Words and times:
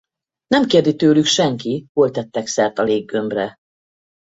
Nem 0.47 0.65
kérdi 0.67 0.95
tőlük 0.95 1.25
senki, 1.25 1.85
hol 1.93 2.11
tettek 2.11 2.47
szert 2.47 2.79
a 2.79 2.83
léggömbre. 2.83 3.55